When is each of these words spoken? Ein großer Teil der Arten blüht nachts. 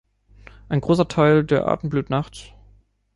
Ein 0.67 0.81
großer 0.81 1.07
Teil 1.07 1.43
der 1.43 1.67
Arten 1.67 1.89
blüht 1.89 2.09
nachts. 2.09 2.45